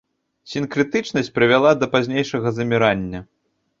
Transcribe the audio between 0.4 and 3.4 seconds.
Сінкрэтычнасць прывяла да пазнейшага замірання.